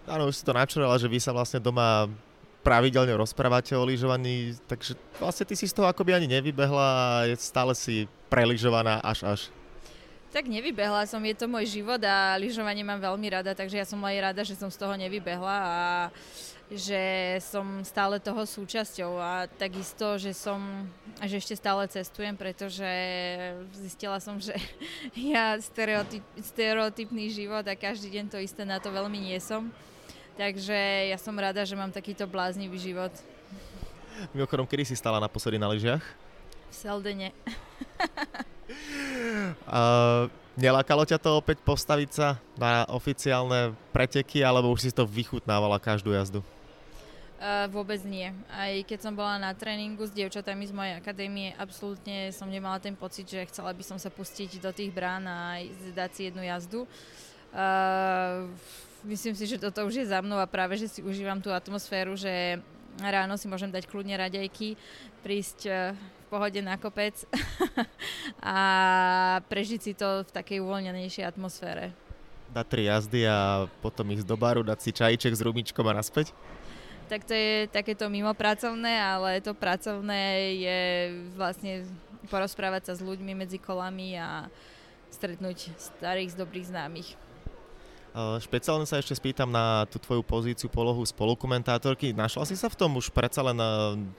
[0.05, 2.09] Áno, už si to načurala, že vy sa vlastne doma
[2.65, 7.77] pravidelne rozprávate o lyžovaní, takže vlastne ty si z toho akoby ani nevybehla a stále
[7.77, 9.41] si preližovaná až až.
[10.35, 14.03] Tak nevybehla som, je to môj život a lyžovanie mám veľmi rada, takže ja som
[14.03, 15.81] aj rada, že som z toho nevybehla a
[16.73, 20.89] že som stále toho súčasťou a takisto, že som,
[21.23, 22.89] že ešte stále cestujem, pretože
[23.77, 24.57] zistila som, že
[25.37, 29.71] ja stereotyp, stereotypný život a každý deň to isté na to veľmi nie som.
[30.35, 33.15] Takže ja som rada, že mám takýto bláznivý život.
[34.35, 36.03] Mimochodom, kedy si stala naposledy na lyžiach?
[36.71, 37.31] V Seldene.
[39.71, 40.27] uh,
[40.59, 46.11] nelákalo ťa to opäť postaviť sa na oficiálne preteky, alebo už si to vychutnávala každú
[46.11, 46.43] jazdu?
[47.39, 48.35] Uh, vôbec nie.
[48.51, 52.99] Aj keď som bola na tréningu s dievčatami z mojej akadémie, absolútne som nemala ten
[52.99, 55.63] pocit, že chcela by som sa pustiť do tých brán a
[55.95, 56.91] dať si jednu jazdu.
[56.91, 57.34] Uh,
[59.07, 62.19] myslím si, že toto už je za mnou a práve, že si užívam tú atmosféru,
[62.19, 62.59] že
[62.99, 64.79] ráno si môžem dať kľudne raďajky,
[65.23, 67.15] prísť uh, v pohode na kopec
[68.43, 68.59] a
[69.47, 71.95] prežiť si to v takej uvoľnenejšej atmosfére.
[72.55, 76.31] Dať tri jazdy a potom ísť do baru, dať si čajíček s rumičkom a naspäť?
[77.05, 80.23] tak to je takéto mimo pracovné, ale to pracovné
[80.57, 80.81] je
[81.37, 81.85] vlastne
[82.33, 84.49] porozprávať sa s ľuďmi medzi kolami a
[85.13, 87.09] stretnúť starých z dobrých známych.
[88.15, 92.15] Špeciálne sa ešte spýtam na tú tvoju pozíciu, polohu spolukomentátorky.
[92.15, 93.59] Našla si sa v tom už predsa len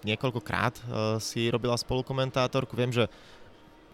[0.03, 0.75] niekoľkokrát
[1.23, 2.75] si robila spolukomentátorku.
[2.75, 3.08] Viem, že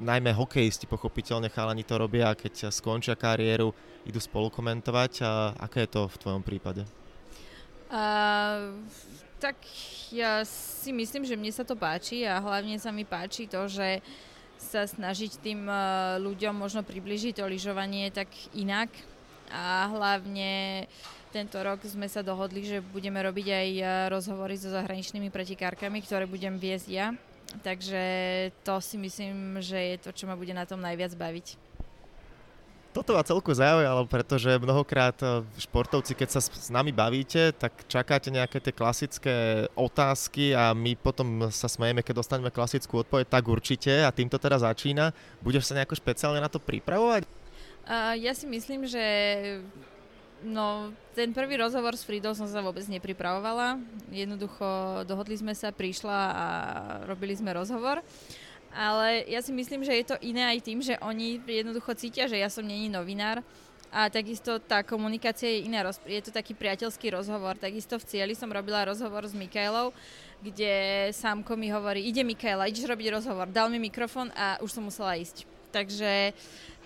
[0.01, 5.21] najmä hokejisti pochopiteľne chalani to robia, keď skončia kariéru, idú spolukomentovať.
[5.21, 6.81] A aké je to v tvojom prípade?
[7.93, 8.81] Uh,
[9.37, 9.61] tak
[10.09, 14.01] ja si myslím, že mne sa to páči a hlavne sa mi páči to, že
[14.57, 15.69] sa snažiť tým
[16.25, 18.89] ľuďom možno približiť to lyžovanie tak inak
[19.51, 20.85] a hlavne
[21.31, 26.27] tento rok sme sa dohodli, že budeme robiť aj uh, rozhovory so zahraničnými pretekárkami, ktoré
[26.27, 27.07] budem viesť ja.
[27.63, 28.03] Takže
[28.63, 31.59] to si myslím, že je to, čo ma bude na tom najviac baviť.
[32.91, 38.27] Toto ma celku zaujalo, pretože mnohokrát eh, športovci, keď sa s nami bavíte, tak čakáte
[38.27, 39.35] nejaké tie klasické
[39.79, 44.59] otázky a my potom sa smejeme, keď dostaneme klasickú odpoveď, tak určite a týmto teda
[44.59, 45.15] začína.
[45.39, 47.40] Budeš sa nejako špeciálne na to pripravovať?
[47.89, 49.03] Ja si myslím, že
[50.45, 53.81] no, ten prvý rozhovor s Fridou som sa vôbec nepripravovala.
[54.13, 56.45] Jednoducho dohodli sme sa, prišla a
[57.09, 58.01] robili sme rozhovor.
[58.71, 62.39] Ale ja si myslím, že je to iné aj tým, že oni jednoducho cítia, že
[62.39, 63.43] ja som není novinár
[63.91, 65.83] a takisto tá komunikácia je iná.
[66.07, 67.59] Je to taký priateľský rozhovor.
[67.59, 69.91] Takisto v cieli som robila rozhovor s Mikaelou,
[70.39, 73.51] kde sámko mi hovorí, ide Mikaela, ideš robiť rozhovor.
[73.51, 75.43] Dal mi mikrofón a už som musela ísť.
[75.75, 76.31] Takže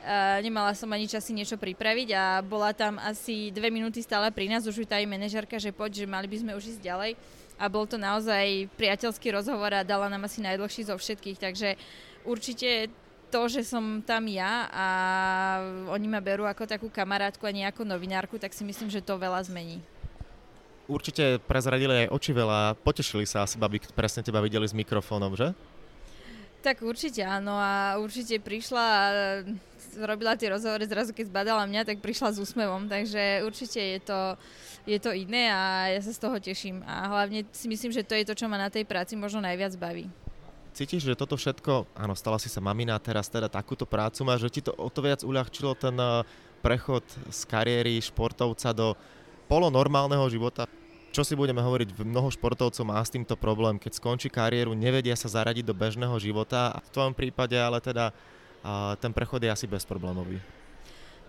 [0.06, 4.46] uh, nemala som ani čas niečo pripraviť a bola tam asi dve minúty stále pri
[4.46, 7.12] nás, už tá aj manažerka, že poď, že mali by sme už ísť ďalej
[7.58, 11.80] a bol to naozaj priateľský rozhovor a dala nám asi najdlhší zo všetkých, takže
[12.28, 12.92] určite
[13.34, 14.88] to, že som tam ja a
[15.92, 19.20] oni ma berú ako takú kamarátku a nie ako novinárku, tak si myslím, že to
[19.20, 19.82] veľa zmení.
[20.86, 25.52] Určite prezradili aj oči veľa, potešili sa asi, babi, presne teba videli s mikrofónom, že?
[26.66, 29.04] Tak určite áno a určite prišla a
[30.02, 34.34] robila tie rozhovory zrazu, keď zbadala mňa, tak prišla s úsmevom, takže určite je to,
[34.90, 38.18] je to iné a ja sa z toho teším a hlavne si myslím, že to
[38.18, 40.10] je to, čo ma na tej práci možno najviac baví.
[40.74, 44.50] Cítiš, že toto všetko, áno, stala si sa mamina, teraz teda takúto prácu má, že
[44.50, 46.26] ti to o to viac uľahčilo ten eh,
[46.66, 48.98] prechod z kariéry športovca do
[49.48, 50.66] polonormálneho života?
[51.16, 55.32] Čo si budeme hovoriť, mnoho športovcov má s týmto problém, keď skončí kariéru, nevedia sa
[55.32, 58.12] zaradiť do bežného života a v tvojom prípade ale teda
[58.66, 60.42] a ten prechod je asi bezproblémový.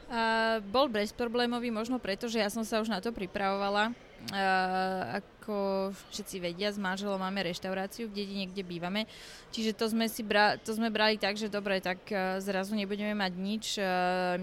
[0.06, 3.92] Uh, bol bezproblémový možno preto, že ja som sa už na to pripravovala.
[4.32, 9.04] Uh, ako všetci vedia, s manželom máme reštauráciu v dedine, kde bývame.
[9.52, 13.12] Čiže to sme, si bra- to sme brali tak, že dobre, tak uh, zrazu nebudeme
[13.12, 13.64] mať nič.
[13.76, 14.40] Uh,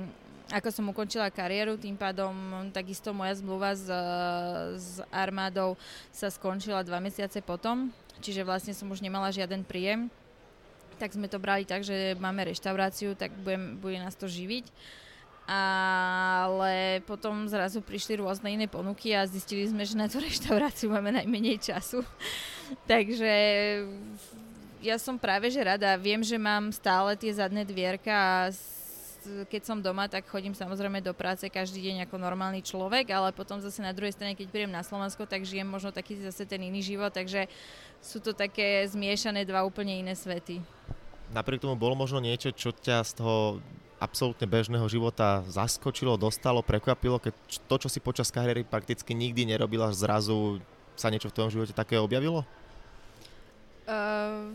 [0.51, 2.34] ako som ukončila kariéru, tým pádom
[2.75, 3.88] takisto moja zmluva s,
[4.75, 5.79] s armádou
[6.12, 10.12] sa skončila dva mesiace potom, čiže vlastne som už nemala žiaden príjem.
[10.99, 14.67] Tak sme to brali tak, že máme reštauráciu, tak budem, bude nás to živiť.
[15.43, 21.12] Ale potom zrazu prišli rôzne iné ponuky a zistili sme, že na tú reštauráciu máme
[21.12, 21.99] najmenej času.
[22.91, 23.34] Takže
[24.84, 25.99] ja som práve že rada.
[25.99, 28.51] Viem, že mám stále tie zadné dvierka a
[29.49, 33.59] keď som doma, tak chodím samozrejme do práce každý deň ako normálny človek, ale potom
[33.59, 36.83] zase na druhej strane, keď príjem na Slovensko, tak žijem možno taký zase ten iný
[36.83, 37.47] život, takže
[38.03, 40.59] sú to také zmiešané dva úplne iné svety.
[41.33, 43.63] Napriek tomu bolo možno niečo, čo ťa z toho
[44.03, 47.33] absolútne bežného života zaskočilo, dostalo, prekvapilo, keď
[47.71, 50.59] to, čo si počas kariéry prakticky nikdy nerobila, zrazu
[50.99, 52.43] sa niečo v tvojom živote také objavilo?
[53.88, 54.51] Uh,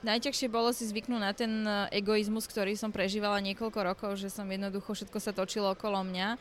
[0.00, 4.48] Najťažšie bolo si zvyknúť na ten e, egoizmus, ktorý som prežívala niekoľko rokov, že som
[4.48, 6.28] jednoducho všetko sa točilo okolo mňa.
[6.32, 6.38] E,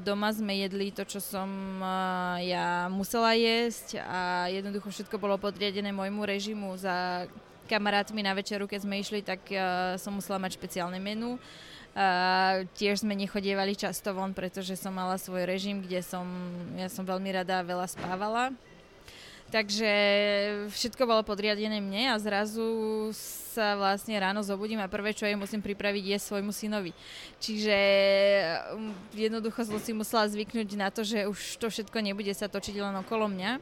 [0.00, 1.92] doma sme jedli to, čo som e,
[2.48, 6.72] ja musela jesť a jednoducho všetko bolo podriadené môjmu režimu.
[6.80, 7.28] Za
[7.68, 9.46] kamarátmi na večeru, keď sme išli, tak
[9.94, 11.38] som musela mať špeciálne menu.
[11.90, 16.22] Uh, tiež sme nechodievali často von, pretože som mala svoj režim, kde som,
[16.78, 18.54] ja som veľmi rada veľa spávala
[19.50, 19.92] Takže
[20.70, 22.62] všetko bolo podriadené mne a zrazu
[23.50, 26.94] sa vlastne ráno zobudím a prvé, čo je musím pripraviť, je svojmu synovi.
[27.42, 27.76] Čiže
[28.78, 32.78] um, jednoducho som si musela zvyknúť na to, že už to všetko nebude sa točiť
[32.78, 33.58] len okolo mňa.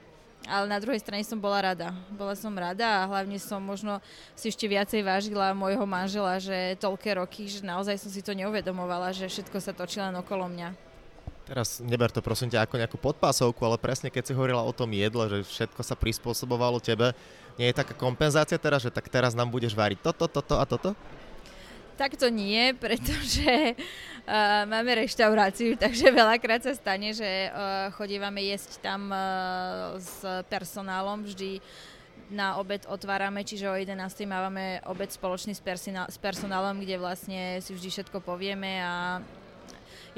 [0.46, 1.90] Ale na druhej strane som bola rada.
[2.12, 3.98] Bola som rada a hlavne som možno
[4.36, 9.16] si ešte viacej vážila môjho manžela, že toľké roky, že naozaj som si to neuvedomovala,
[9.16, 10.87] že všetko sa točí len okolo mňa.
[11.48, 14.92] Teraz neber to prosím ťa ako nejakú podpásovku, ale presne keď si hovorila o tom
[14.92, 17.16] jedle, že všetko sa prispôsobovalo tebe,
[17.56, 20.92] nie je taká kompenzácia teraz, že tak teraz nám budeš váriť toto, toto a toto?
[21.96, 28.84] Tak to nie, pretože uh, máme reštauráciu, takže veľakrát sa stane, že uh, chodívame jesť
[28.84, 30.20] tam uh, s
[30.52, 31.64] personálom vždy
[32.28, 33.96] na obed otvárame, čiže o 11.
[34.28, 39.24] máme obed spoločný s, s personálom, kde vlastne si vždy všetko povieme a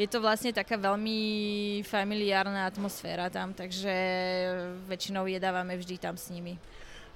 [0.00, 1.20] je to vlastne taká veľmi
[1.84, 3.92] familiárna atmosféra tam, takže
[4.88, 6.56] väčšinou jedávame vždy tam s nimi.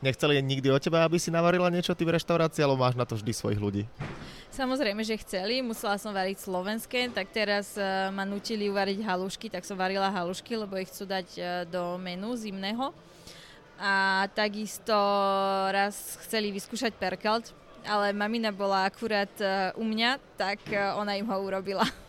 [0.04, 3.16] Nechceli nikdy o teba, aby si navarila niečo ty v reštaurácii, alebo máš na to
[3.16, 3.82] vždy svojich ľudí?
[4.52, 5.64] Samozrejme, že chceli.
[5.64, 10.52] Musela som variť slovenské, tak teraz uh, ma nutili uvariť halušky, tak som varila halušky,
[10.60, 12.92] lebo ich chcú dať uh, do menu zimného.
[13.80, 14.94] A takisto
[15.72, 17.56] raz chceli vyskúšať perkalt,
[17.88, 20.60] ale mamina bola akurát uh, u mňa, tak
[21.00, 21.88] ona im ho urobila.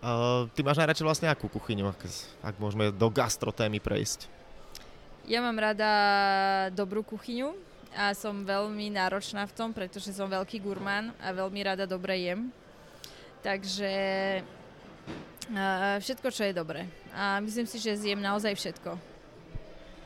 [0.00, 2.00] Uh, ty máš najradšej vlastne akú kuchyňu, ak,
[2.40, 4.32] ak môžeme do gastrotémy prejsť?
[5.28, 5.92] Ja mám rada
[6.72, 7.52] dobrú kuchyňu
[7.92, 12.48] a som veľmi náročná v tom, pretože som veľký gurmán a veľmi rada dobre jem.
[13.44, 13.92] Takže
[15.52, 16.88] uh, všetko, čo je dobré.
[17.12, 18.96] A myslím si, že zjem naozaj všetko.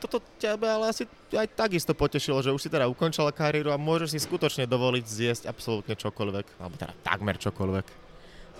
[0.02, 4.10] Toto ťa ale asi aj takisto potešilo, že už si teda ukončila kariéru a môžeš
[4.10, 8.03] si skutočne dovoliť zjesť absolútne čokoľvek, alebo teda takmer čokoľvek.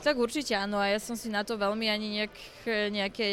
[0.04, 2.36] Tak určite áno a ja som si na to veľmi ani nejak,
[2.92, 3.26] nejaké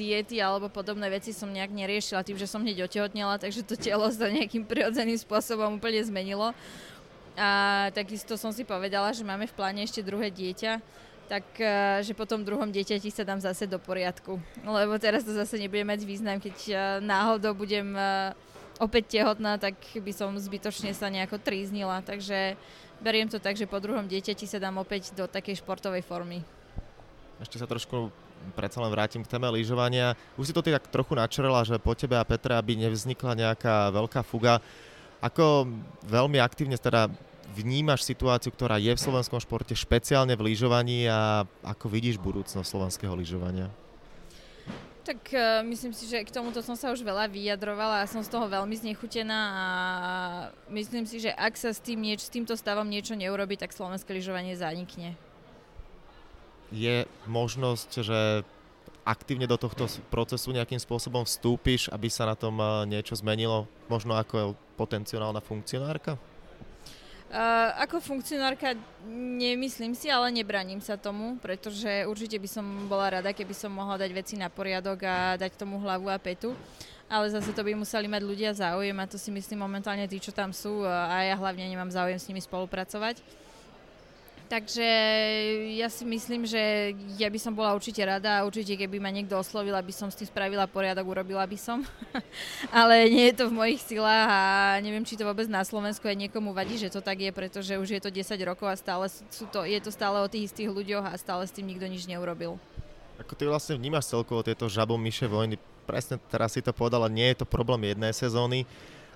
[0.00, 4.08] diety alebo podobné veci som nejak neriešila tým, že som hneď otehotnela, takže to telo
[4.08, 6.56] sa nejakým prirodzeným spôsobom úplne zmenilo.
[7.36, 7.48] A
[7.92, 10.80] takisto som si povedala, že máme v pláne ešte druhé dieťa,
[11.28, 14.40] tak e, že po tom druhom dieťati sa dám zase do poriadku.
[14.64, 16.74] Lebo teraz to zase nebude mať význam, keď e,
[17.04, 18.32] náhodou budem e,
[18.80, 22.00] opäť tehotná, tak by som zbytočne sa nejako tríznila.
[22.00, 22.56] Takže
[23.00, 26.40] beriem to tak, že po druhom dieťati sa dám opäť do takej športovej formy.
[27.40, 28.08] Ešte sa trošku
[28.54, 30.14] predsa len vrátim k téme lyžovania.
[30.38, 33.90] Už si to ty tak trochu načrela, že po tebe a Petre, aby nevznikla nejaká
[33.92, 34.62] veľká fuga.
[35.20, 35.66] Ako
[36.06, 37.08] veľmi aktívne teda
[37.56, 43.16] vnímaš situáciu, ktorá je v slovenskom športe, špeciálne v lyžovaní a ako vidíš budúcnosť slovenského
[43.16, 43.72] lyžovania?
[45.06, 48.26] Tak uh, myslím si, že k tomuto som sa už veľa vyjadrovala a som z
[48.26, 49.66] toho veľmi znechutená a
[50.66, 54.10] myslím si, že ak sa s, tým nieč, s týmto stavom niečo neurobi, tak slovenské
[54.10, 55.14] lyžovanie zanikne.
[56.74, 58.42] Je možnosť, že
[59.06, 62.58] aktívne do tohto procesu nejakým spôsobom vstúpiš, aby sa na tom
[62.90, 66.18] niečo zmenilo, možno ako potenciálna funkcionárka?
[67.26, 68.78] Uh, ako funkcionárka
[69.10, 73.98] nemyslím si, ale nebraním sa tomu, pretože určite by som bola rada, keby som mohla
[73.98, 76.54] dať veci na poriadok a dať tomu hlavu a petu.
[77.10, 80.34] Ale zase to by museli mať ľudia záujem a to si myslím momentálne tí, čo
[80.34, 83.45] tam sú a ja hlavne nemám záujem s nimi spolupracovať.
[84.46, 84.86] Takže
[85.74, 89.34] ja si myslím, že ja by som bola určite rada a určite keby ma niekto
[89.34, 91.82] oslovil, aby som s tým spravila poriadok, urobila by som.
[92.70, 94.40] Ale nie je to v mojich silách a
[94.78, 97.98] neviem, či to vôbec na Slovensku aj niekomu vadí, že to tak je, pretože už
[97.98, 101.10] je to 10 rokov a stále sú to, je to stále o tých istých ľuďoch
[101.10, 102.54] a stále s tým nikto nič neurobil.
[103.18, 105.58] Ako ty vlastne vnímaš celkovo tieto žabom myše vojny?
[105.90, 108.62] Presne teraz si to povedala, nie je to problém jednej sezóny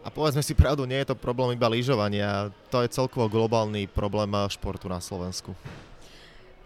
[0.00, 4.32] a povedzme si pravdu, nie je to problém iba lyžovania, to je celkovo globálny problém
[4.48, 5.52] športu na Slovensku.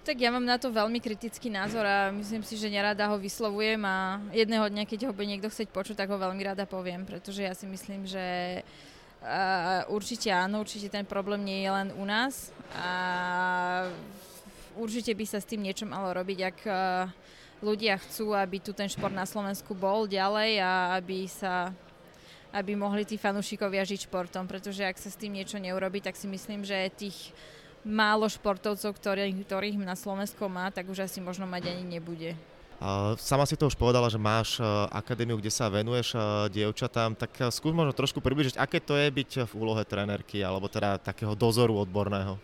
[0.04, 3.80] Tak ja mám na to veľmi kritický názor a myslím si, že nerada ho vyslovujem
[3.88, 7.40] a jedného dňa, keď ho bude niekto chcieť počuť, tak ho veľmi rada poviem, pretože
[7.40, 8.60] ja si myslím, že
[9.88, 13.88] určite áno, určite ten problém nie je len u nás a
[14.76, 16.58] určite by sa s tým niečo malo robiť, ak
[17.64, 21.72] ľudia chcú, aby tu ten šport na Slovensku bol ďalej a aby sa
[22.54, 26.30] aby mohli tí fanúšikovia žiť športom, pretože ak sa s tým niečo neurobi, tak si
[26.30, 27.34] myslím, že tých
[27.82, 32.38] málo športovcov, ktorých, ktorých na Slovensko má, tak už asi možno mať ani nebude.
[33.16, 37.32] Sama si to už povedala, že máš uh, akadémiu, kde sa venuješ uh, dievčatám, tak
[37.40, 41.32] uh, skús možno trošku približiť, aké to je byť v úlohe trénerky, alebo teda takého
[41.32, 42.36] dozoru odborného.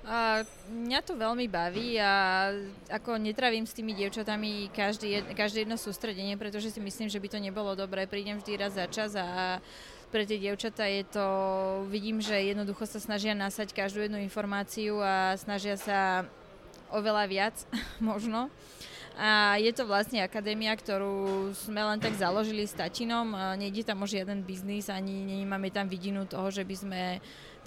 [0.00, 2.48] A mňa to veľmi baví a
[2.88, 7.38] ako netravím s tými dievčatami každý, každé jedno sústredenie, pretože si myslím, že by to
[7.38, 8.08] nebolo dobré.
[8.08, 9.60] Prídem vždy raz za čas a
[10.08, 11.26] pre tie dievčatá je to,
[11.92, 16.24] vidím, že jednoducho sa snažia nasať každú jednu informáciu a snažia sa
[16.90, 17.56] oveľa viac
[18.02, 18.48] možno.
[19.20, 23.36] A je to vlastne akadémia, ktorú sme len tak založili s tatinom.
[23.60, 27.02] Nejde tam o žiaden biznis, ani nemáme tam vidinu toho, že by sme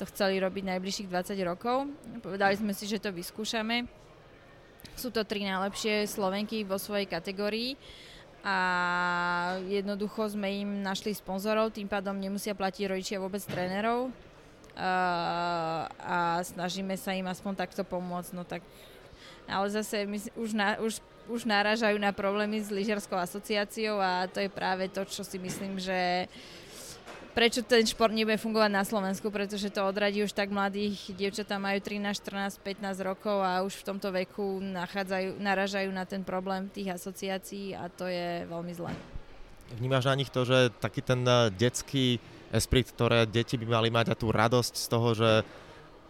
[0.04, 1.88] to chceli robiť najbližších 20 rokov.
[2.20, 3.88] Povedali sme si, že to vyskúšame.
[5.00, 7.80] Sú to tri najlepšie Slovenky vo svojej kategórii
[8.44, 8.58] a
[9.72, 14.12] jednoducho sme im našli sponzorov, tým pádom nemusia platiť rodičia vôbec trénerov
[14.76, 18.36] a snažíme sa im aspoň takto pomôcť.
[18.36, 18.60] No tak,
[19.48, 21.00] ale zase my už, na, už,
[21.32, 25.80] už náražajú na problémy s lyžiarskou asociáciou a to je práve to, čo si myslím,
[25.80, 26.63] že uh,
[27.34, 31.82] prečo ten šport nebude fungovať na Slovensku, pretože to odradí už tak mladých, dievčatá majú
[31.82, 36.94] 13, 14, 15 rokov a už v tomto veku nachádzajú, naražajú na ten problém tých
[36.94, 38.94] asociácií a to je veľmi zlé.
[39.74, 42.22] Vnímaš na nich to, že taký ten eh, detský
[42.54, 45.32] esprit, ktoré deti by mali mať a tú radosť z toho, že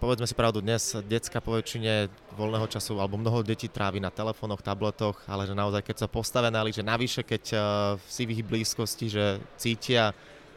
[0.04, 4.60] povedzme si pravdu, dnes detská po väčšine voľného času alebo mnoho detí trávi na telefónoch,
[4.60, 7.62] tabletoch, ale že naozaj keď sa postavená, že navyše keď eh,
[7.96, 10.12] v sivých blízkosti, že cítia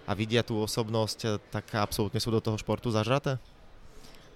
[0.06, 3.42] a vidia tú osobnosť, eh, tak absolútne sú do toho športu zažraté?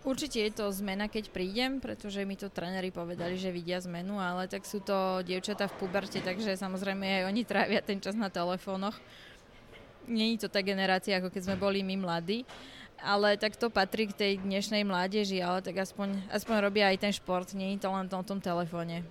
[0.01, 4.49] Určite je to zmena, keď prídem, pretože mi to tréneri povedali, že vidia zmenu, ale
[4.49, 8.97] tak sú to dievčatá v puberte, takže samozrejme aj oni trávia ten čas na telefónoch.
[10.09, 12.49] Není to tá generácia, ako keď sme boli my mladí,
[13.05, 17.13] ale tak to patrí k tej dnešnej mládeži, ale tak aspoň, aspoň robia aj ten
[17.13, 19.05] šport, je to len o tom telefóne.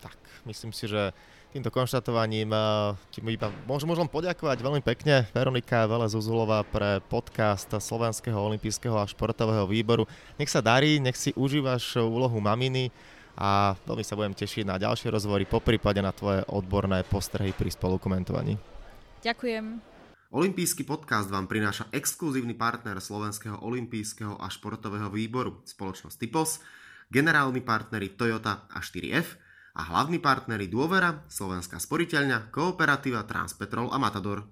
[0.00, 0.16] Tak,
[0.48, 1.12] myslím si, že
[1.50, 2.62] týmto konštatovaním eh,
[3.10, 9.10] ti iba môžem, môžem poďakovať veľmi pekne Veronika Vele Zuzulová pre podcast Slovenského olympijského a
[9.10, 10.06] športového výboru.
[10.38, 12.94] Nech sa darí, nech si užívaš úlohu maminy
[13.34, 17.74] a veľmi sa budem tešiť na ďalšie rozhovory, po prípade na tvoje odborné postrehy pri
[17.74, 18.54] spolukomentovaní.
[19.20, 19.82] Ďakujem.
[20.30, 26.62] Olympijský podcast vám prináša exkluzívny partner Slovenského olympijského a športového výboru, spoločnosť Typos,
[27.10, 34.46] generálni partneri Toyota a 4F, a hlavní partnery Dôvera, Slovenská sporiteľňa, Kooperativa, Transpetrol a Matador.